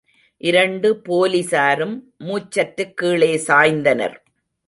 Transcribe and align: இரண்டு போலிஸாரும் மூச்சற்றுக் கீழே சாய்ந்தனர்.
இரண்டு 0.41 0.89
போலிஸாரும் 1.05 1.93
மூச்சற்றுக் 2.19 2.93
கீழே 2.93 3.31
சாய்ந்தனர். 3.47 4.17